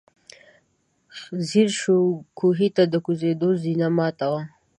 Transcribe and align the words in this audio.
ځير 1.47 1.69
شو، 1.79 1.97
کوهي 2.39 2.69
ته 2.75 2.83
د 2.93 2.95
کوزېدو 3.05 3.49
زينه 3.63 3.87
ماته 3.97 4.25
وه. 4.31 4.41